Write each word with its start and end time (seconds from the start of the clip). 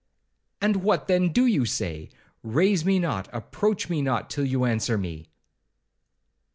'And 0.63 0.77
what, 0.77 1.07
then, 1.07 1.29
do 1.31 1.45
you 1.45 1.63
say?—raise 1.63 2.83
me 2.83 2.97
not, 2.97 3.29
approach 3.31 3.87
me 3.87 4.01
not, 4.01 4.31
till 4.31 4.45
you 4.45 4.65
answer 4.65 4.97
me.' 4.97 5.29